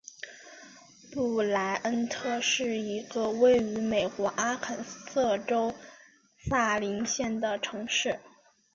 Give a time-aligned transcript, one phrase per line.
[1.11, 5.75] 布赖恩特是一个位于美国阿肯色州
[6.49, 8.17] 萨林县的城市。